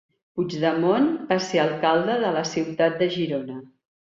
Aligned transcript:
Puigdemont 0.37 1.09
va 1.33 1.37
ser 1.49 1.61
alcalde 1.65 2.15
de 2.27 2.33
la 2.39 2.45
ciutat 2.53 2.99
de 3.03 3.11
Girona. 3.19 3.63